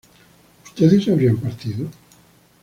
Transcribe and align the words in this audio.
¿ustedes 0.65 1.07
habrían 1.09 1.37
partido? 1.37 1.85